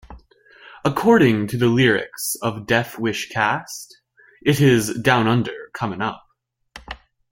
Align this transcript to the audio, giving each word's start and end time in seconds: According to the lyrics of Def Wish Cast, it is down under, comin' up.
According 0.83 1.45
to 1.49 1.57
the 1.59 1.67
lyrics 1.67 2.35
of 2.41 2.65
Def 2.65 2.97
Wish 2.97 3.29
Cast, 3.29 3.95
it 4.41 4.59
is 4.59 4.99
down 4.99 5.27
under, 5.27 5.69
comin' 5.75 6.01
up. 6.01 6.25